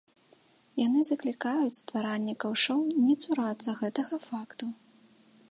Яны 0.85 1.01
заклікаюць 1.09 1.77
стваральнікаў 1.81 2.57
шоў 2.63 2.81
не 3.05 3.15
цурацца 3.23 3.69
гэтага 3.85 4.15
факту. 4.29 4.65